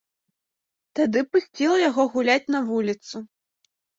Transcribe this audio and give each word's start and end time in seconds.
Тады 0.99 1.19
пусціла 1.33 1.77
яго 1.89 2.03
гуляць 2.15 2.51
на 2.57 2.61
вуліцу. 2.73 3.15